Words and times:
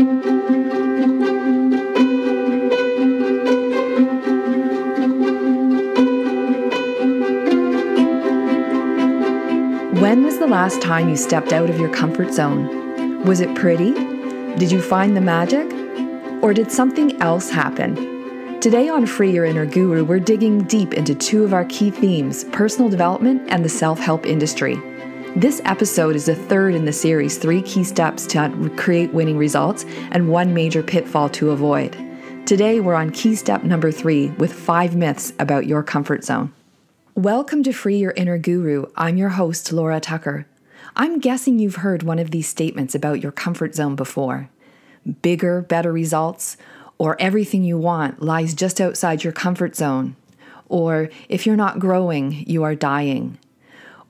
When 0.00 0.14
was 10.24 10.38
the 10.38 10.46
last 10.46 10.80
time 10.80 11.10
you 11.10 11.16
stepped 11.16 11.52
out 11.52 11.68
of 11.68 11.78
your 11.78 11.92
comfort 11.92 12.32
zone? 12.32 13.22
Was 13.24 13.40
it 13.40 13.54
pretty? 13.54 13.92
Did 14.56 14.72
you 14.72 14.80
find 14.80 15.14
the 15.14 15.20
magic? 15.20 15.70
Or 16.42 16.54
did 16.54 16.72
something 16.72 17.20
else 17.20 17.50
happen? 17.50 18.58
Today 18.62 18.88
on 18.88 19.04
Free 19.04 19.30
Your 19.30 19.44
Inner 19.44 19.66
Guru, 19.66 20.02
we're 20.02 20.18
digging 20.18 20.62
deep 20.62 20.94
into 20.94 21.14
two 21.14 21.44
of 21.44 21.52
our 21.52 21.66
key 21.66 21.90
themes 21.90 22.44
personal 22.44 22.88
development 22.88 23.42
and 23.50 23.62
the 23.62 23.68
self 23.68 23.98
help 23.98 24.24
industry. 24.24 24.80
This 25.36 25.62
episode 25.64 26.16
is 26.16 26.26
the 26.26 26.34
third 26.34 26.74
in 26.74 26.84
the 26.84 26.92
series 26.92 27.38
Three 27.38 27.62
Key 27.62 27.84
Steps 27.84 28.26
to 28.26 28.70
Create 28.76 29.12
Winning 29.12 29.38
Results 29.38 29.84
and 30.10 30.28
One 30.28 30.52
Major 30.52 30.82
Pitfall 30.82 31.28
to 31.30 31.50
Avoid. 31.50 31.96
Today, 32.46 32.80
we're 32.80 32.96
on 32.96 33.10
key 33.10 33.36
step 33.36 33.62
number 33.62 33.92
three 33.92 34.30
with 34.30 34.52
five 34.52 34.96
myths 34.96 35.32
about 35.38 35.66
your 35.66 35.84
comfort 35.84 36.24
zone. 36.24 36.52
Welcome 37.14 37.62
to 37.62 37.72
Free 37.72 37.98
Your 37.98 38.10
Inner 38.16 38.38
Guru. 38.38 38.86
I'm 38.96 39.16
your 39.16 39.28
host, 39.28 39.72
Laura 39.72 40.00
Tucker. 40.00 40.46
I'm 40.96 41.20
guessing 41.20 41.60
you've 41.60 41.76
heard 41.76 42.02
one 42.02 42.18
of 42.18 42.32
these 42.32 42.48
statements 42.48 42.96
about 42.96 43.22
your 43.22 43.32
comfort 43.32 43.76
zone 43.76 43.94
before. 43.94 44.50
Bigger, 45.22 45.62
better 45.62 45.92
results, 45.92 46.56
or 46.98 47.16
everything 47.20 47.62
you 47.62 47.78
want 47.78 48.20
lies 48.20 48.52
just 48.52 48.80
outside 48.80 49.22
your 49.22 49.32
comfort 49.32 49.76
zone. 49.76 50.16
Or 50.68 51.08
if 51.28 51.46
you're 51.46 51.54
not 51.54 51.78
growing, 51.78 52.44
you 52.48 52.64
are 52.64 52.74
dying. 52.74 53.38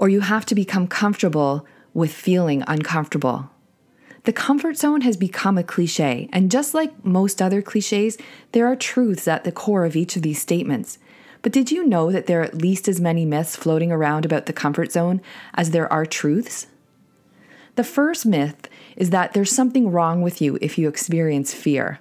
Or 0.00 0.09
you 0.09 0.20
have 0.20 0.45
to 0.46 0.54
become 0.54 0.88
comfortable 0.88 1.66
with 1.95 2.10
feeling 2.10 2.64
uncomfortable. 2.66 3.50
The 4.24 4.32
comfort 4.32 4.77
zone 4.77 5.02
has 5.02 5.16
become 5.16 5.56
a 5.56 5.62
cliche, 5.62 6.28
and 6.32 6.50
just 6.50 6.74
like 6.74 7.04
most 7.04 7.41
other 7.42 7.60
cliches, 7.60 8.18
there 8.52 8.66
are 8.66 8.77
truths 8.77 9.28
at 9.28 9.44
the 9.44 9.52
core 9.52 9.84
of 9.84 9.97
each 9.97 10.16
of 10.16 10.22
these 10.22 10.41
statements. 10.41 10.98
But 11.42 11.52
did 11.52 11.70
you 11.70 11.86
know 11.86 12.10
that 12.10 12.27
there 12.27 12.41
are 12.41 12.44
at 12.44 12.62
least 12.62 12.88
as 12.88 13.00
many 13.00 13.27
myths 13.27 13.56
floating 13.56 13.92
around 13.92 14.25
about 14.25 14.47
the 14.47 14.55
comfort 14.55 14.91
zone 14.91 15.20
as 15.55 15.70
there 15.70 15.91
are 15.92 16.06
truths? 16.06 16.66
The 17.77 17.84
first 17.84 18.25
myth 18.25 18.69
is 18.97 19.10
that 19.10 19.34
there's 19.34 19.53
something 19.53 19.91
wrong 19.91 20.22
with 20.22 20.41
you 20.41 20.58
if 20.62 20.78
you 20.78 20.88
experience 20.88 21.55
fear. 21.55 22.00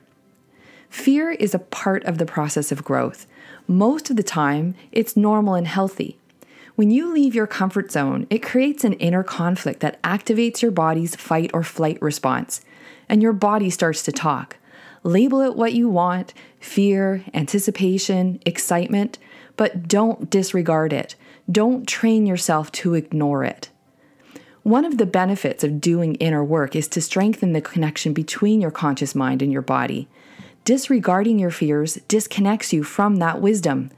Fear 0.89 1.31
is 1.31 1.53
a 1.53 1.59
part 1.59 2.03
of 2.05 2.17
the 2.17 2.25
process 2.25 2.71
of 2.71 2.83
growth. 2.83 3.27
Most 3.67 4.09
of 4.09 4.15
the 4.15 4.23
time, 4.23 4.75
it's 4.91 5.15
normal 5.15 5.53
and 5.53 5.67
healthy. 5.67 6.17
When 6.79 6.91
you 6.91 7.11
leave 7.11 7.35
your 7.35 7.45
comfort 7.45 7.91
zone, 7.91 8.25
it 8.29 8.41
creates 8.41 8.85
an 8.85 8.93
inner 8.93 9.21
conflict 9.21 9.81
that 9.81 10.01
activates 10.01 10.61
your 10.61 10.71
body's 10.71 11.13
fight 11.13 11.51
or 11.53 11.61
flight 11.61 12.01
response, 12.01 12.61
and 13.09 13.21
your 13.21 13.33
body 13.33 13.69
starts 13.69 14.01
to 14.03 14.13
talk. 14.13 14.55
Label 15.03 15.41
it 15.41 15.57
what 15.57 15.73
you 15.73 15.89
want 15.89 16.33
fear, 16.61 17.25
anticipation, 17.33 18.39
excitement 18.45 19.17
but 19.57 19.89
don't 19.89 20.29
disregard 20.29 20.93
it. 20.93 21.15
Don't 21.51 21.85
train 21.85 22.25
yourself 22.25 22.71
to 22.71 22.93
ignore 22.93 23.43
it. 23.43 23.67
One 24.63 24.85
of 24.85 24.97
the 24.97 25.05
benefits 25.05 25.65
of 25.65 25.81
doing 25.81 26.15
inner 26.15 26.45
work 26.45 26.77
is 26.77 26.87
to 26.89 27.01
strengthen 27.01 27.51
the 27.51 27.59
connection 27.59 28.13
between 28.13 28.61
your 28.61 28.71
conscious 28.71 29.13
mind 29.13 29.41
and 29.41 29.51
your 29.51 29.61
body. 29.61 30.07
Disregarding 30.63 31.39
your 31.39 31.51
fears 31.51 31.95
disconnects 32.07 32.71
you 32.71 32.83
from 32.83 33.17
that 33.17 33.41
wisdom. 33.41 33.91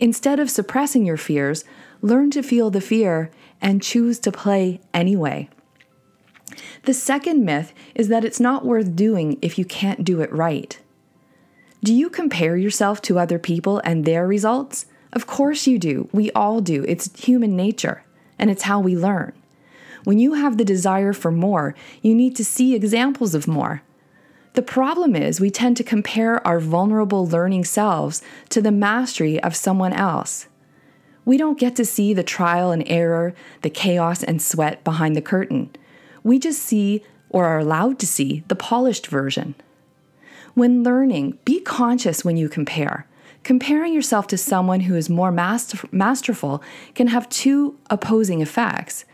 Instead 0.00 0.40
of 0.40 0.50
suppressing 0.50 1.06
your 1.06 1.16
fears, 1.16 1.64
learn 2.04 2.30
to 2.30 2.42
feel 2.42 2.70
the 2.70 2.82
fear 2.82 3.30
and 3.62 3.82
choose 3.82 4.18
to 4.18 4.30
play 4.30 4.78
anyway. 4.92 5.48
The 6.84 6.92
second 6.92 7.46
myth 7.46 7.72
is 7.94 8.08
that 8.08 8.26
it's 8.26 8.38
not 8.38 8.66
worth 8.66 8.94
doing 8.94 9.38
if 9.40 9.58
you 9.58 9.64
can't 9.64 10.04
do 10.04 10.20
it 10.20 10.30
right. 10.30 10.78
Do 11.82 11.94
you 11.94 12.10
compare 12.10 12.58
yourself 12.58 13.00
to 13.02 13.18
other 13.18 13.38
people 13.38 13.80
and 13.84 14.04
their 14.04 14.26
results? 14.26 14.84
Of 15.14 15.26
course 15.26 15.66
you 15.66 15.78
do. 15.78 16.10
We 16.12 16.30
all 16.32 16.60
do. 16.60 16.84
It's 16.86 17.18
human 17.18 17.56
nature, 17.56 18.04
and 18.38 18.50
it's 18.50 18.64
how 18.64 18.80
we 18.80 18.94
learn. 18.94 19.32
When 20.04 20.18
you 20.18 20.34
have 20.34 20.58
the 20.58 20.64
desire 20.64 21.14
for 21.14 21.30
more, 21.30 21.74
you 22.02 22.14
need 22.14 22.36
to 22.36 22.44
see 22.44 22.74
examples 22.74 23.34
of 23.34 23.48
more. 23.48 23.80
The 24.52 24.62
problem 24.62 25.16
is, 25.16 25.40
we 25.40 25.50
tend 25.50 25.78
to 25.78 25.82
compare 25.82 26.46
our 26.46 26.60
vulnerable 26.60 27.26
learning 27.26 27.64
selves 27.64 28.22
to 28.50 28.60
the 28.60 28.70
mastery 28.70 29.42
of 29.42 29.56
someone 29.56 29.94
else. 29.94 30.48
We 31.24 31.36
don't 31.36 31.58
get 31.58 31.76
to 31.76 31.84
see 31.84 32.12
the 32.12 32.22
trial 32.22 32.70
and 32.70 32.84
error, 32.86 33.34
the 33.62 33.70
chaos 33.70 34.22
and 34.22 34.42
sweat 34.42 34.84
behind 34.84 35.16
the 35.16 35.22
curtain. 35.22 35.74
We 36.22 36.38
just 36.38 36.62
see, 36.62 37.02
or 37.30 37.46
are 37.46 37.58
allowed 37.58 37.98
to 38.00 38.06
see, 38.06 38.44
the 38.48 38.56
polished 38.56 39.06
version. 39.06 39.54
When 40.54 40.82
learning, 40.82 41.38
be 41.44 41.60
conscious 41.60 42.24
when 42.24 42.36
you 42.36 42.48
compare. 42.48 43.06
Comparing 43.42 43.92
yourself 43.92 44.26
to 44.28 44.38
someone 44.38 44.80
who 44.80 44.94
is 44.94 45.10
more 45.10 45.32
master- 45.32 45.88
masterful 45.90 46.62
can 46.94 47.08
have 47.08 47.28
two 47.28 47.76
opposing 47.90 48.40
effects. 48.40 49.04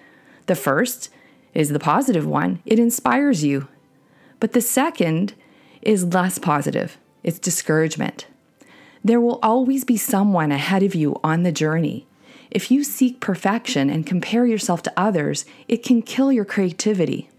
The 0.47 0.54
first 0.54 1.10
is 1.54 1.70
the 1.70 1.81
positive 1.81 2.26
one, 2.26 2.60
it 2.65 2.78
inspires 2.78 3.43
you. 3.43 3.69
But 4.38 4.53
the 4.53 4.60
second 4.60 5.34
is 5.82 6.04
less 6.04 6.38
positive, 6.38 6.99
it's 7.22 7.38
discouragement. 7.38 8.26
There 9.03 9.21
will 9.21 9.38
always 9.43 9.84
be 9.84 9.97
someone 9.97 10.53
ahead 10.53 10.83
of 10.83 10.94
you 10.94 11.19
on 11.25 11.43
the 11.43 11.53
journey. 11.53 12.06
If 12.50 12.71
you 12.71 12.84
seek 12.84 13.21
perfection 13.21 13.88
and 13.88 14.06
compare 14.06 14.44
yourself 14.44 14.83
to 14.83 14.93
others, 14.97 15.44
it 15.69 15.83
can 15.83 16.03
kill 16.03 16.33
your 16.33 16.44
creativity. 16.44 17.31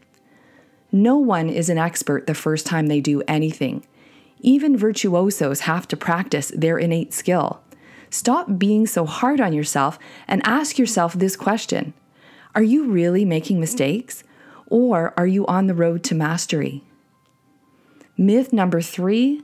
No 0.91 1.17
one 1.17 1.49
is 1.49 1.69
an 1.69 1.77
expert 1.77 2.27
the 2.27 2.33
first 2.33 2.65
time 2.65 2.87
they 2.87 3.01
do 3.01 3.21
anything. 3.27 3.85
Even 4.39 4.77
virtuosos 4.77 5.61
have 5.61 5.87
to 5.89 5.97
practice 5.97 6.51
their 6.55 6.77
innate 6.77 7.13
skill. 7.13 7.61
Stop 8.09 8.57
being 8.57 8.87
so 8.87 9.05
hard 9.05 9.39
on 9.39 9.53
yourself 9.53 9.99
and 10.27 10.41
ask 10.45 10.77
yourself 10.77 11.13
this 11.13 11.35
question 11.35 11.93
Are 12.55 12.63
you 12.63 12.89
really 12.89 13.23
making 13.23 13.59
mistakes? 13.59 14.23
Or 14.67 15.13
are 15.17 15.27
you 15.27 15.45
on 15.47 15.67
the 15.67 15.73
road 15.73 16.03
to 16.05 16.15
mastery? 16.15 16.83
Myth 18.17 18.51
number 18.51 18.81
three 18.81 19.41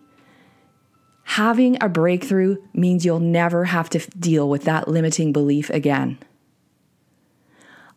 having 1.31 1.77
a 1.81 1.89
breakthrough 1.89 2.57
means 2.73 3.05
you'll 3.05 3.19
never 3.19 3.65
have 3.65 3.89
to 3.89 3.99
deal 4.17 4.49
with 4.49 4.63
that 4.63 4.88
limiting 4.88 5.33
belief 5.33 5.69
again. 5.69 6.17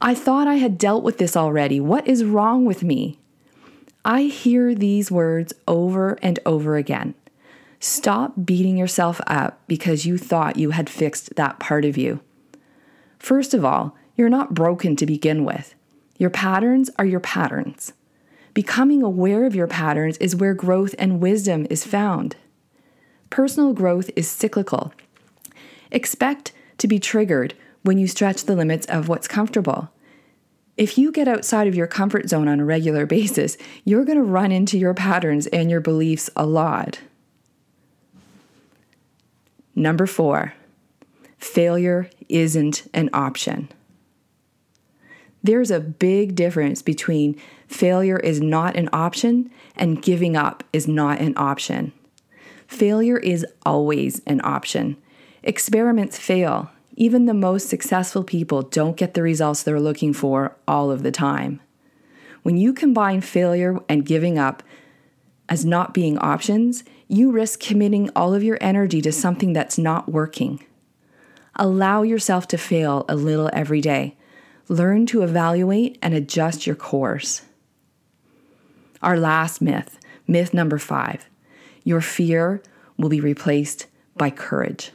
I 0.00 0.14
thought 0.14 0.48
I 0.48 0.56
had 0.56 0.76
dealt 0.76 1.04
with 1.04 1.18
this 1.18 1.36
already. 1.36 1.78
What 1.78 2.08
is 2.08 2.24
wrong 2.24 2.64
with 2.64 2.82
me? 2.82 3.19
I 4.04 4.22
hear 4.22 4.74
these 4.74 5.12
words 5.12 5.52
over 5.69 6.19
and 6.20 6.40
over 6.44 6.76
again. 6.76 7.14
Stop 7.78 8.32
beating 8.44 8.76
yourself 8.76 9.20
up 9.28 9.60
because 9.69 10.04
you 10.04 10.19
thought 10.19 10.56
you 10.56 10.72
had 10.72 10.90
fixed 10.90 11.36
that 11.36 11.60
part 11.60 11.84
of 11.84 11.96
you. 11.96 12.20
First 13.19 13.54
of 13.54 13.64
all, 13.64 13.96
you're 14.16 14.28
not 14.28 14.54
broken 14.54 14.96
to 14.96 15.06
begin 15.06 15.44
with. 15.44 15.74
Your 16.19 16.30
patterns 16.30 16.90
are 16.98 17.06
your 17.06 17.20
patterns. 17.20 17.92
Becoming 18.54 19.02
aware 19.02 19.46
of 19.46 19.54
your 19.54 19.69
patterns 19.69 20.16
is 20.19 20.34
where 20.34 20.52
growth 20.52 20.96
and 20.98 21.20
wisdom 21.20 21.66
is 21.70 21.84
found. 21.84 22.36
Personal 23.30 23.72
growth 23.72 24.10
is 24.16 24.28
cyclical. 24.28 24.92
Expect 25.91 26.52
to 26.78 26.88
be 26.88 26.98
triggered 26.98 27.54
when 27.82 27.96
you 27.96 28.06
stretch 28.06 28.44
the 28.44 28.56
limits 28.56 28.86
of 28.86 29.08
what's 29.08 29.28
comfortable. 29.28 29.91
If 30.76 30.98
you 30.98 31.12
get 31.12 31.28
outside 31.28 31.66
of 31.66 31.74
your 31.74 31.86
comfort 31.86 32.28
zone 32.28 32.48
on 32.48 32.60
a 32.60 32.64
regular 32.64 33.06
basis, 33.06 33.56
you're 33.84 34.04
going 34.04 34.19
to 34.19 34.24
run 34.24 34.50
into 34.50 34.78
your 34.78 34.94
patterns 34.94 35.46
and 35.48 35.70
your 35.70 35.80
beliefs 35.80 36.30
a 36.34 36.46
lot. 36.46 37.00
Number 39.74 40.06
four, 40.06 40.54
failure 41.38 42.10
isn't 42.28 42.88
an 42.92 43.10
option. 43.12 43.69
There's 45.42 45.70
a 45.70 45.80
big 45.80 46.34
difference 46.34 46.82
between 46.82 47.40
failure 47.66 48.19
is 48.19 48.40
not 48.40 48.76
an 48.76 48.88
option 48.92 49.50
and 49.76 50.02
giving 50.02 50.36
up 50.36 50.64
is 50.72 50.86
not 50.86 51.20
an 51.20 51.34
option. 51.37 51.93
Failure 52.70 53.19
is 53.19 53.44
always 53.67 54.22
an 54.28 54.40
option. 54.44 54.96
Experiments 55.43 56.17
fail, 56.17 56.70
even 56.94 57.26
the 57.26 57.34
most 57.34 57.69
successful 57.69 58.22
people 58.22 58.62
don't 58.62 58.96
get 58.96 59.14
the 59.14 59.25
results 59.25 59.64
they're 59.64 59.81
looking 59.81 60.12
for 60.12 60.56
all 60.69 60.93
of 60.93 61.02
the 61.02 61.11
time. 61.11 61.61
When 62.44 62.56
you 62.56 62.72
combine 62.72 63.22
failure 63.22 63.81
and 63.88 64.06
giving 64.06 64.38
up 64.38 64.62
as 65.49 65.64
not 65.64 65.93
being 65.93 66.17
options, 66.19 66.84
you 67.08 67.32
risk 67.32 67.58
committing 67.58 68.08
all 68.14 68.34
of 68.34 68.44
your 68.44 68.56
energy 68.61 69.02
to 69.02 69.11
something 69.11 69.52
that's 69.52 69.76
not 69.76 70.08
working. 70.08 70.64
Allow 71.56 72.02
yourself 72.02 72.46
to 72.49 72.56
fail 72.56 73.05
a 73.08 73.17
little 73.17 73.50
every 73.52 73.81
day. 73.81 74.17
Learn 74.69 75.06
to 75.06 75.22
evaluate 75.22 75.99
and 76.00 76.14
adjust 76.14 76.69
your 76.69 76.76
course. 76.76 77.43
Our 79.02 79.19
last 79.19 79.61
myth, 79.61 79.99
myth 80.28 80.55
number 80.55 80.78
five 80.78 81.26
your 81.90 82.00
fear 82.00 82.62
will 82.96 83.08
be 83.08 83.20
replaced 83.20 83.87
by 84.16 84.31
courage. 84.31 84.92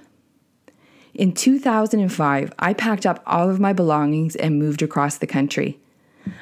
In 1.14 1.34
2005, 1.34 2.54
I 2.58 2.74
packed 2.74 3.06
up 3.06 3.22
all 3.28 3.50
of 3.50 3.60
my 3.60 3.74
belongings 3.74 4.36
and 4.36 4.58
moved 4.58 4.82
across 4.82 5.18
the 5.18 5.28
country. 5.28 5.78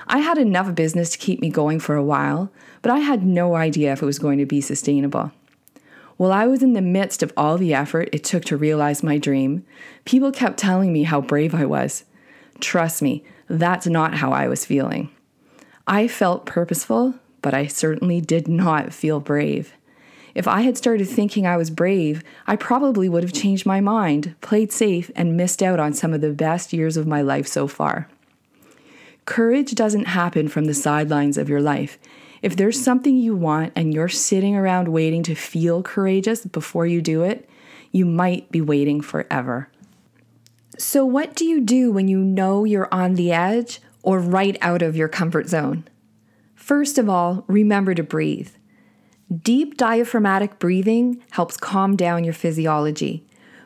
I 0.08 0.20
had 0.20 0.38
enough 0.38 0.74
business 0.76 1.10
to 1.12 1.18
keep 1.18 1.42
me 1.42 1.50
going 1.50 1.80
for 1.80 1.96
a 1.96 2.04
while, 2.04 2.52
but 2.84 2.92
I 2.92 3.00
had 3.00 3.26
no 3.26 3.56
idea 3.56 3.92
if 3.92 4.02
it 4.02 4.06
was 4.06 4.20
going 4.20 4.38
to 4.38 4.46
be 4.46 4.62
sustainable. 4.62 5.32
While 6.18 6.32
I 6.32 6.46
was 6.46 6.62
in 6.62 6.74
the 6.74 6.82
midst 6.82 7.24
of 7.24 7.34
all 7.36 7.58
the 7.58 7.74
effort 7.74 8.10
it 8.14 8.24
took 8.24 8.46
to 8.46 8.58
realize 8.58 9.02
my 9.02 9.18
dream, 9.18 9.66
people 10.06 10.32
kept 10.32 10.58
telling 10.58 10.94
me 10.94 11.04
how 11.04 11.20
brave 11.20 11.56
I 11.56 11.66
was. 11.66 12.06
Trust 12.60 13.02
me, 13.02 13.24
that's 13.48 13.88
not 13.88 14.14
how 14.16 14.32
I 14.32 14.48
was 14.48 14.66
feeling. 14.66 15.10
I 15.88 16.08
felt 16.08 16.46
purposeful, 16.46 17.16
but 17.42 17.54
I 17.56 17.66
certainly 17.68 18.22
did 18.22 18.48
not 18.48 18.94
feel 18.94 19.20
brave. 19.20 19.74
If 20.36 20.48
I 20.48 20.62
had 20.62 20.78
started 20.78 21.08
thinking 21.08 21.46
I 21.46 21.58
was 21.58 21.70
brave, 21.70 22.24
I 22.48 22.56
probably 22.56 23.08
would 23.08 23.24
have 23.24 23.34
changed 23.34 23.66
my 23.66 23.80
mind, 23.82 24.36
played 24.42 24.72
safe, 24.72 25.12
and 25.16 25.38
missed 25.38 25.62
out 25.62 25.80
on 25.80 25.94
some 25.94 26.14
of 26.14 26.22
the 26.22 26.34
best 26.34 26.74
years 26.74 26.98
of 26.98 27.06
my 27.06 27.22
life 27.22 27.48
so 27.48 27.68
far. 27.68 28.08
Courage 29.26 29.76
doesn't 29.76 30.06
happen 30.06 30.48
from 30.48 30.66
the 30.66 30.74
sidelines 30.74 31.38
of 31.38 31.50
your 31.50 31.62
life. 31.62 31.98
If 32.42 32.58
there's 32.58 32.82
something 32.82 33.16
you 33.16 33.36
want 33.36 33.72
and 33.76 33.94
you're 33.94 34.10
sitting 34.10 34.56
around 34.56 34.90
waiting 34.90 35.24
to 35.24 35.36
feel 35.36 35.82
courageous 35.82 36.46
before 36.46 36.86
you 36.86 37.02
do 37.02 37.24
it, 37.24 37.48
you 37.92 38.06
might 38.06 38.52
be 38.52 38.60
waiting 38.60 39.02
forever. 39.02 39.70
So, 40.78 41.06
what 41.06 41.36
do 41.36 41.46
you 41.46 41.62
do 41.62 41.92
when 41.92 42.08
you 42.08 42.18
know 42.18 42.66
you're 42.66 42.90
on 42.92 43.14
the 43.14 43.32
edge 43.32 43.80
or 44.02 44.20
right 44.20 44.58
out 44.60 44.82
of 44.82 44.98
your 44.98 45.08
comfort 45.08 45.48
zone? 45.48 45.88
First 46.56 46.98
of 46.98 47.08
all, 47.08 47.46
remember 47.48 47.94
to 47.94 48.04
breathe. 48.04 48.50
Deep 49.42 49.78
diaphragmatic 49.78 50.60
breathing 50.60 51.24
helps 51.32 51.58
calm 51.58 51.96
down 51.96 52.24
your 52.24 52.34
physiology. 52.34 53.24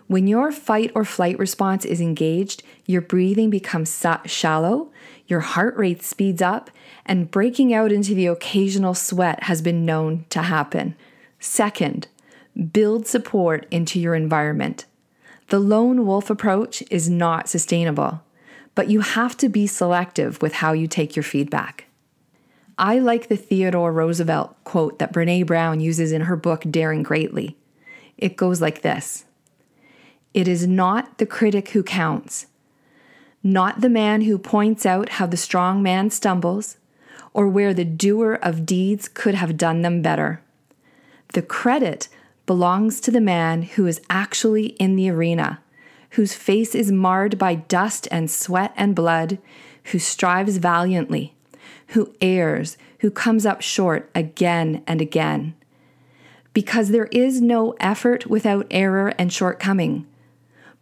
When 0.07 0.27
your 0.27 0.51
fight 0.54 0.92
or 0.95 1.04
flight 1.04 1.38
response 1.38 1.83
is 1.83 2.00
engaged, 2.00 2.63
your 2.86 3.01
breathing 3.01 3.50
becomes 3.50 4.06
shallow, 4.25 4.89
your 5.27 5.42
heart 5.42 5.75
rate 5.75 6.01
speeds 6.01 6.42
up, 6.42 6.69
and 7.06 7.30
breaking 7.30 7.74
out 7.74 7.92
into 7.92 8.13
the 8.13 8.27
occasional 8.27 8.94
sweat 8.94 9.44
has 9.44 9.62
been 9.62 9.86
known 9.86 10.25
to 10.30 10.44
happen. 10.44 10.95
Second, 11.39 12.07
build 12.71 13.06
support 13.06 13.68
into 13.69 14.00
your 14.00 14.15
environment. 14.15 14.86
The 15.50 15.59
lone 15.59 16.06
wolf 16.06 16.30
approach 16.30 16.83
is 16.89 17.09
not 17.09 17.50
sustainable, 17.50 18.21
but 18.75 18.89
you 18.89 19.01
have 19.01 19.36
to 19.38 19.50
be 19.50 19.68
selective 19.68 20.42
with 20.42 20.54
how 20.54 20.71
you 20.71 20.88
take 20.88 21.15
your 21.15 21.24
feedback. 21.24 21.87
I 22.78 23.00
like 23.00 23.28
the 23.28 23.38
Theodore 23.38 23.92
Roosevelt 23.92 24.56
quote 24.64 25.00
that 25.00 25.12
Brene 25.12 25.48
Brown 25.48 25.80
uses 25.80 26.12
in 26.12 26.22
her 26.22 26.36
book 26.36 26.64
Daring 26.70 27.02
Greatly. 27.02 27.58
It 28.18 28.38
goes 28.38 28.62
like 28.62 28.82
this 28.82 29.26
it 30.34 30.48
is 30.48 30.68
not 30.68 31.18
the 31.18 31.26
critic 31.26 31.70
who 31.70 31.82
counts, 31.82 32.46
not 33.42 33.82
the 33.82 33.90
man 33.90 34.22
who 34.22 34.38
points 34.38 34.86
out 34.86 35.10
how 35.10 35.26
the 35.26 35.38
strong 35.38 35.82
man 35.82 36.12
stumbles 36.12 36.78
or 37.34 37.48
where 37.48 37.74
the 37.74 37.86
doer 37.86 38.38
of 38.44 38.66
deeds 38.66 39.08
could 39.08 39.34
have 39.34 39.58
done 39.58 39.82
them 39.82 40.04
better. 40.04 40.42
The 41.34 41.42
credit 41.42 42.08
belongs 42.46 43.00
to 43.02 43.12
the 43.12 43.22
man 43.22 43.64
who 43.64 43.88
is 43.88 44.02
actually 44.10 44.68
in 44.78 44.96
the 44.96 45.10
arena, 45.10 45.62
whose 46.12 46.34
face 46.34 46.76
is 46.76 46.92
marred 46.92 47.38
by 47.40 47.56
dust 47.56 48.08
and 48.12 48.30
sweat 48.30 48.74
and 48.76 48.96
blood, 48.96 49.40
who 49.86 50.00
strives 50.00 50.58
valiantly, 50.58 51.34
who 51.88 52.13
errs, 52.22 52.78
who 53.00 53.12
comes 53.12 53.45
up 53.45 53.62
short 53.62 54.10
again 54.13 54.84
and 54.88 55.01
again. 55.01 55.56
Because 56.54 56.89
there 56.89 57.07
is 57.12 57.42
no 57.42 57.75
effort 57.80 58.25
without 58.28 58.68
error 58.72 59.13
and 59.18 59.31
shortcoming 59.31 60.06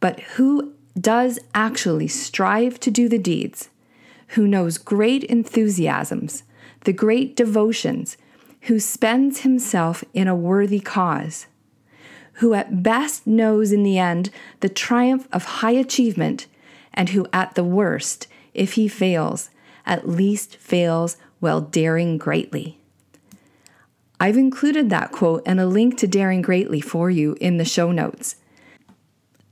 but 0.05 0.19
who 0.37 0.73
does 0.99 1.39
actually 1.53 2.07
strive 2.07 2.79
to 2.79 2.91
do 2.91 3.09
the 3.09 3.17
deeds, 3.17 3.69
who 4.29 4.47
knows 4.47 4.77
great 4.77 5.23
enthusiasms, 5.23 6.43
the 6.81 6.93
great 6.93 7.35
devotions, 7.35 8.15
who 8.61 8.79
spends 8.79 9.41
himself 9.41 10.03
in 10.13 10.27
a 10.27 10.35
worthy 10.35 10.79
cause, 10.79 11.47
who 12.33 12.53
at 12.53 12.83
best 12.83 13.25
knows 13.25 13.71
in 13.71 13.81
the 13.81 13.97
end 13.97 14.29
the 14.59 14.69
triumph 14.69 15.27
of 15.31 15.45
high 15.45 15.71
achievement, 15.71 16.47
and 16.93 17.09
who 17.09 17.27
at 17.33 17.55
the 17.55 17.63
worst, 17.63 18.27
if 18.53 18.73
he 18.73 18.87
fails, 18.87 19.49
at 19.85 20.07
least 20.07 20.57
fails 20.57 21.17
while 21.39 21.61
daring 21.61 22.17
greatly. 22.17 22.79
I've 24.19 24.37
included 24.37 24.89
that 24.89 25.11
quote 25.11 25.43
and 25.45 25.59
a 25.59 25.67
link 25.67 25.97
to 25.97 26.07
Daring 26.07 26.41
Greatly 26.41 26.81
for 26.81 27.09
you 27.09 27.35
in 27.41 27.57
the 27.57 27.65
show 27.65 27.91
notes. 27.91 28.37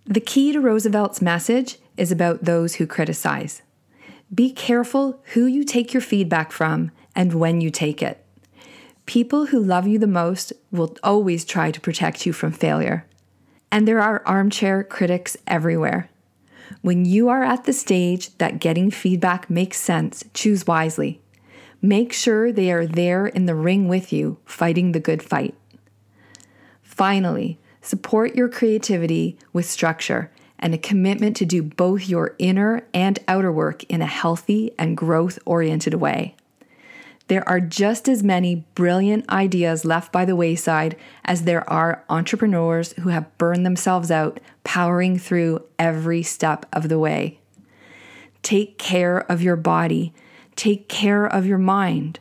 The 0.05 0.21
key 0.21 0.51
to 0.53 0.59
Roosevelt's 0.59 1.21
message 1.21 1.77
is 1.97 2.11
about 2.11 2.45
those 2.45 2.75
who 2.75 2.87
criticize. 2.87 3.61
Be 4.33 4.51
careful 4.51 5.21
who 5.33 5.45
you 5.45 5.63
take 5.63 5.93
your 5.93 6.01
feedback 6.01 6.51
from 6.51 6.91
and 7.15 7.33
when 7.33 7.61
you 7.61 7.69
take 7.69 8.01
it. 8.01 8.25
People 9.05 9.47
who 9.47 9.59
love 9.59 9.85
you 9.85 9.99
the 9.99 10.07
most 10.07 10.53
will 10.71 10.95
always 11.03 11.45
try 11.45 11.71
to 11.71 11.81
protect 11.81 12.25
you 12.25 12.33
from 12.33 12.51
failure. 12.51 13.05
And 13.71 13.87
there 13.87 14.01
are 14.01 14.23
armchair 14.25 14.83
critics 14.83 15.35
everywhere. 15.45 16.09
When 16.83 17.03
you 17.05 17.29
are 17.29 17.43
at 17.43 17.63
the 17.63 17.73
stage 17.73 18.37
that 18.37 18.59
getting 18.59 18.91
feedback 18.91 19.49
makes 19.49 19.79
sense, 19.79 20.23
choose 20.35 20.67
wisely. 20.67 21.19
Make 21.81 22.13
sure 22.13 22.51
they 22.51 22.71
are 22.71 22.85
there 22.85 23.25
in 23.25 23.47
the 23.47 23.55
ring 23.55 23.87
with 23.87 24.13
you, 24.13 24.37
fighting 24.45 24.91
the 24.91 24.99
good 24.99 25.23
fight. 25.23 25.55
Finally, 26.83 27.57
Support 27.83 28.33
your 28.35 28.47
creativity 28.47 29.37
with 29.51 29.65
structure 29.65 30.31
and 30.57 30.73
a 30.73 30.77
commitment 30.77 31.35
to 31.35 31.45
do 31.45 31.61
both 31.61 32.07
your 32.07 32.33
inner 32.39 32.87
and 32.93 33.19
outer 33.27 33.51
work 33.51 33.83
in 33.83 34.01
a 34.01 34.05
healthy 34.05 34.71
and 34.79 34.95
growth 34.95 35.37
oriented 35.45 35.95
way. 35.95 36.37
There 37.27 37.47
are 37.47 37.59
just 37.59 38.09
as 38.09 38.21
many 38.21 38.65
brilliant 38.75 39.29
ideas 39.29 39.85
left 39.85 40.11
by 40.11 40.25
the 40.25 40.35
wayside 40.35 40.97
as 41.23 41.43
there 41.43 41.67
are 41.69 42.03
entrepreneurs 42.09 42.93
who 42.93 43.09
have 43.09 43.37
burned 43.37 43.65
themselves 43.65 44.11
out 44.11 44.39
powering 44.63 45.17
through 45.17 45.63
every 45.79 46.21
step 46.21 46.65
of 46.73 46.89
the 46.89 46.99
way. 46.99 47.39
Take 48.41 48.77
care 48.77 49.19
of 49.31 49.41
your 49.41 49.55
body, 49.55 50.13
take 50.55 50.89
care 50.89 51.25
of 51.25 51.45
your 51.45 51.57
mind. 51.57 52.19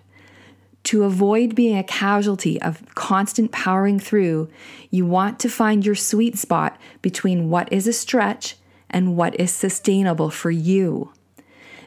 To 0.84 1.04
avoid 1.04 1.54
being 1.54 1.78
a 1.78 1.84
casualty 1.84 2.60
of 2.60 2.82
constant 2.94 3.52
powering 3.52 3.98
through, 4.00 4.48
you 4.90 5.06
want 5.06 5.38
to 5.40 5.48
find 5.48 5.86
your 5.86 5.94
sweet 5.94 6.36
spot 6.36 6.78
between 7.02 7.50
what 7.50 7.72
is 7.72 7.86
a 7.86 7.92
stretch 7.92 8.56
and 8.90 9.16
what 9.16 9.38
is 9.38 9.52
sustainable 9.52 10.30
for 10.30 10.50
you. 10.50 11.12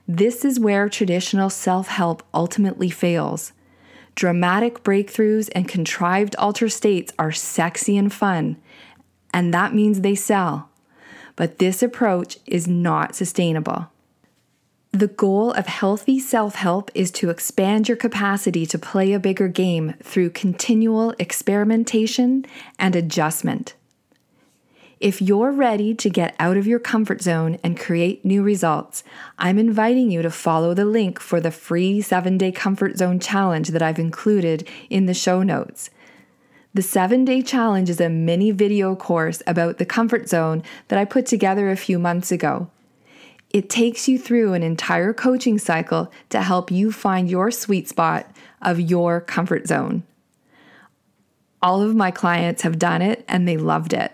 This 0.07 0.45
is 0.45 0.59
where 0.59 0.87
traditional 0.87 1.49
self 1.49 1.87
help 1.87 2.21
ultimately 2.33 2.89
fails. 2.89 3.53
Dramatic 4.13 4.83
breakthroughs 4.83 5.49
and 5.53 5.67
contrived 5.67 6.35
alter 6.37 6.69
states 6.69 7.11
are 7.17 7.31
sexy 7.31 7.97
and 7.97 8.13
fun, 8.13 8.57
and 9.33 9.53
that 9.53 9.73
means 9.73 10.01
they 10.01 10.15
sell. 10.15 10.69
But 11.35 11.59
this 11.59 11.83
approach 11.83 12.37
is 12.45 12.67
not 12.67 13.15
sustainable. 13.15 13.89
The 14.91 15.07
goal 15.07 15.51
of 15.51 15.65
healthy 15.65 16.19
self 16.19 16.55
help 16.55 16.89
is 16.93 17.11
to 17.11 17.29
expand 17.29 17.89
your 17.89 17.97
capacity 17.97 18.65
to 18.67 18.79
play 18.79 19.11
a 19.11 19.19
bigger 19.19 19.49
game 19.49 19.95
through 20.01 20.29
continual 20.29 21.13
experimentation 21.19 22.45
and 22.79 22.95
adjustment. 22.95 23.73
If 25.01 25.21
you're 25.21 25.51
ready 25.51 25.93
to 25.93 26.09
get 26.09 26.35
out 26.39 26.55
of 26.55 26.65
your 26.65 26.79
comfort 26.79 27.21
zone 27.21 27.57
and 27.63 27.77
create 27.77 28.23
new 28.23 28.41
results, 28.41 29.03
I'm 29.37 29.59
inviting 29.59 30.09
you 30.09 30.21
to 30.21 30.31
follow 30.31 30.73
the 30.73 30.85
link 30.85 31.19
for 31.19 31.41
the 31.41 31.51
free 31.51 32.01
seven 32.01 32.37
day 32.37 32.53
comfort 32.53 32.97
zone 32.97 33.19
challenge 33.19 33.69
that 33.69 33.81
I've 33.81 33.99
included 33.99 34.65
in 34.89 35.05
the 35.05 35.13
show 35.13 35.43
notes. 35.43 35.89
The 36.73 36.81
seven 36.81 37.25
day 37.25 37.41
challenge 37.41 37.89
is 37.89 37.99
a 37.99 38.09
mini 38.09 38.51
video 38.51 38.95
course 38.95 39.43
about 39.45 39.79
the 39.79 39.85
comfort 39.85 40.29
zone 40.29 40.63
that 40.87 40.97
I 40.97 41.03
put 41.03 41.25
together 41.25 41.69
a 41.69 41.77
few 41.77 41.99
months 41.99 42.31
ago. 42.31 42.69
It 43.49 43.69
takes 43.69 44.07
you 44.07 44.17
through 44.17 44.53
an 44.53 44.63
entire 44.63 45.13
coaching 45.13 45.57
cycle 45.57 46.09
to 46.29 46.41
help 46.41 46.71
you 46.71 46.93
find 46.93 47.29
your 47.29 47.51
sweet 47.51 47.89
spot 47.89 48.33
of 48.61 48.79
your 48.79 49.19
comfort 49.19 49.67
zone. 49.67 50.03
All 51.61 51.81
of 51.81 51.95
my 51.95 52.11
clients 52.11 52.61
have 52.61 52.79
done 52.79 53.01
it 53.01 53.25
and 53.27 53.45
they 53.45 53.57
loved 53.57 53.91
it. 53.91 54.13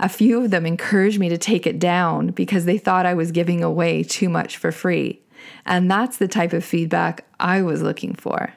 A 0.00 0.08
few 0.08 0.42
of 0.42 0.50
them 0.50 0.66
encouraged 0.66 1.18
me 1.18 1.28
to 1.28 1.38
take 1.38 1.66
it 1.66 1.78
down 1.78 2.28
because 2.28 2.64
they 2.64 2.78
thought 2.78 3.06
I 3.06 3.14
was 3.14 3.32
giving 3.32 3.62
away 3.62 4.02
too 4.02 4.28
much 4.28 4.56
for 4.56 4.72
free. 4.72 5.20
And 5.66 5.90
that's 5.90 6.18
the 6.18 6.28
type 6.28 6.52
of 6.52 6.64
feedback 6.64 7.24
I 7.38 7.62
was 7.62 7.82
looking 7.82 8.14
for. 8.14 8.54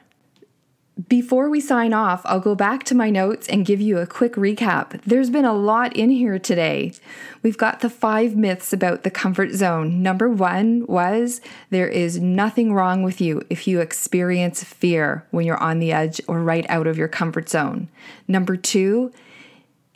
Before 1.10 1.50
we 1.50 1.60
sign 1.60 1.92
off, 1.92 2.22
I'll 2.24 2.40
go 2.40 2.54
back 2.54 2.82
to 2.84 2.94
my 2.94 3.10
notes 3.10 3.46
and 3.48 3.66
give 3.66 3.82
you 3.82 3.98
a 3.98 4.06
quick 4.06 4.32
recap. 4.32 4.98
There's 5.02 5.28
been 5.28 5.44
a 5.44 5.52
lot 5.52 5.94
in 5.94 6.08
here 6.08 6.38
today. 6.38 6.94
We've 7.42 7.58
got 7.58 7.80
the 7.80 7.90
five 7.90 8.34
myths 8.34 8.72
about 8.72 9.02
the 9.02 9.10
comfort 9.10 9.52
zone. 9.52 10.02
Number 10.02 10.30
one 10.30 10.86
was 10.86 11.42
there 11.68 11.86
is 11.86 12.18
nothing 12.18 12.72
wrong 12.72 13.02
with 13.02 13.20
you 13.20 13.42
if 13.50 13.68
you 13.68 13.80
experience 13.80 14.64
fear 14.64 15.26
when 15.32 15.44
you're 15.44 15.62
on 15.62 15.80
the 15.80 15.92
edge 15.92 16.18
or 16.26 16.40
right 16.40 16.64
out 16.70 16.86
of 16.86 16.96
your 16.96 17.08
comfort 17.08 17.50
zone. 17.50 17.90
Number 18.26 18.56
two, 18.56 19.12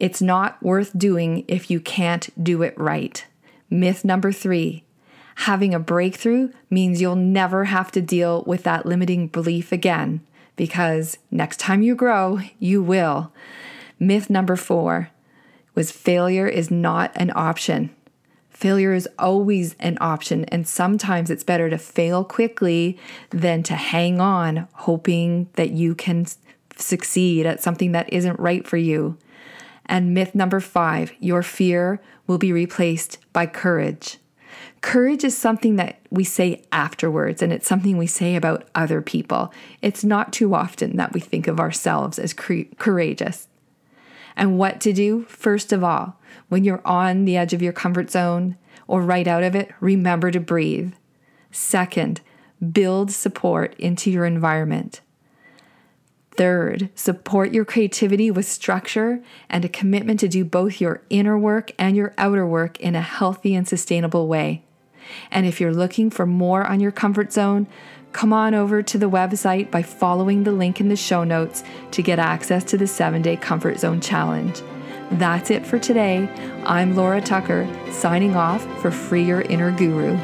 it's 0.00 0.20
not 0.20 0.60
worth 0.62 0.96
doing 0.98 1.44
if 1.46 1.70
you 1.70 1.78
can't 1.78 2.28
do 2.42 2.62
it 2.62 2.74
right. 2.76 3.24
Myth 3.70 4.04
number 4.04 4.32
three, 4.32 4.84
Having 5.40 5.72
a 5.72 5.78
breakthrough 5.78 6.50
means 6.68 7.00
you'll 7.00 7.16
never 7.16 7.64
have 7.64 7.90
to 7.92 8.02
deal 8.02 8.44
with 8.46 8.62
that 8.64 8.84
limiting 8.84 9.26
belief 9.26 9.72
again 9.72 10.20
because 10.54 11.16
next 11.30 11.58
time 11.58 11.80
you 11.80 11.94
grow, 11.94 12.40
you 12.58 12.82
will. 12.82 13.32
Myth 13.98 14.28
number 14.28 14.54
four 14.54 15.08
was 15.74 15.90
failure 15.90 16.46
is 16.46 16.70
not 16.70 17.10
an 17.14 17.32
option. 17.34 17.88
Failure 18.50 18.92
is 18.92 19.08
always 19.18 19.76
an 19.80 19.96
option, 19.98 20.44
and 20.46 20.68
sometimes 20.68 21.30
it's 21.30 21.42
better 21.42 21.70
to 21.70 21.78
fail 21.78 22.22
quickly 22.22 22.98
than 23.30 23.62
to 23.62 23.74
hang 23.74 24.20
on 24.20 24.68
hoping 24.74 25.48
that 25.54 25.70
you 25.70 25.94
can 25.94 26.26
succeed 26.76 27.46
at 27.46 27.62
something 27.62 27.92
that 27.92 28.12
isn't 28.12 28.38
right 28.38 28.68
for 28.68 28.76
you. 28.76 29.16
And 29.90 30.14
myth 30.14 30.36
number 30.36 30.60
five 30.60 31.12
your 31.18 31.42
fear 31.42 32.00
will 32.28 32.38
be 32.38 32.52
replaced 32.52 33.18
by 33.32 33.46
courage. 33.46 34.18
Courage 34.82 35.24
is 35.24 35.36
something 35.36 35.76
that 35.76 36.00
we 36.10 36.24
say 36.24 36.62
afterwards, 36.72 37.42
and 37.42 37.52
it's 37.52 37.68
something 37.68 37.98
we 37.98 38.06
say 38.06 38.36
about 38.36 38.68
other 38.74 39.02
people. 39.02 39.52
It's 39.82 40.04
not 40.04 40.32
too 40.32 40.54
often 40.54 40.96
that 40.96 41.12
we 41.12 41.20
think 41.20 41.48
of 41.48 41.60
ourselves 41.60 42.18
as 42.18 42.32
courageous. 42.32 43.48
And 44.36 44.58
what 44.58 44.80
to 44.82 44.92
do, 44.92 45.24
first 45.24 45.72
of 45.72 45.84
all, 45.84 46.18
when 46.48 46.64
you're 46.64 46.86
on 46.86 47.24
the 47.24 47.36
edge 47.36 47.52
of 47.52 47.60
your 47.60 47.72
comfort 47.72 48.10
zone 48.10 48.56
or 48.86 49.02
right 49.02 49.26
out 49.26 49.42
of 49.42 49.54
it, 49.54 49.72
remember 49.80 50.30
to 50.30 50.40
breathe. 50.40 50.94
Second, 51.50 52.20
build 52.72 53.10
support 53.10 53.74
into 53.78 54.10
your 54.10 54.24
environment. 54.24 55.00
Third, 56.36 56.90
support 56.94 57.52
your 57.52 57.64
creativity 57.64 58.30
with 58.30 58.46
structure 58.46 59.22
and 59.48 59.64
a 59.64 59.68
commitment 59.68 60.20
to 60.20 60.28
do 60.28 60.44
both 60.44 60.80
your 60.80 61.02
inner 61.10 61.36
work 61.36 61.72
and 61.78 61.96
your 61.96 62.14
outer 62.16 62.46
work 62.46 62.78
in 62.80 62.94
a 62.94 63.02
healthy 63.02 63.54
and 63.54 63.66
sustainable 63.66 64.28
way. 64.28 64.62
And 65.30 65.44
if 65.44 65.60
you're 65.60 65.74
looking 65.74 66.08
for 66.08 66.26
more 66.26 66.64
on 66.64 66.80
your 66.80 66.92
comfort 66.92 67.32
zone, 67.32 67.66
come 68.12 68.32
on 68.32 68.54
over 68.54 68.82
to 68.82 68.98
the 68.98 69.10
website 69.10 69.70
by 69.70 69.82
following 69.82 70.44
the 70.44 70.52
link 70.52 70.80
in 70.80 70.88
the 70.88 70.96
show 70.96 71.24
notes 71.24 71.64
to 71.90 72.02
get 72.02 72.18
access 72.18 72.64
to 72.64 72.78
the 72.78 72.86
seven 72.86 73.22
day 73.22 73.36
comfort 73.36 73.80
zone 73.80 74.00
challenge. 74.00 74.62
That's 75.10 75.50
it 75.50 75.66
for 75.66 75.78
today. 75.78 76.28
I'm 76.64 76.94
Laura 76.94 77.20
Tucker, 77.20 77.68
signing 77.90 78.36
off 78.36 78.64
for 78.80 78.92
Free 78.92 79.24
Your 79.24 79.40
Inner 79.42 79.72
Guru. 79.72 80.16